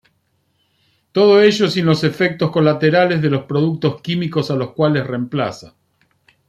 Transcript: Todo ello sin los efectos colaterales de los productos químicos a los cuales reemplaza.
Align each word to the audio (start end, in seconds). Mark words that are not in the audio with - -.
Todo 1.11 1.41
ello 1.43 1.69
sin 1.69 1.85
los 1.85 2.03
efectos 2.03 2.49
colaterales 2.49 3.21
de 3.21 3.29
los 3.29 3.43
productos 3.43 4.01
químicos 4.01 4.49
a 4.49 4.55
los 4.55 4.71
cuales 4.71 5.05
reemplaza. 5.05 5.75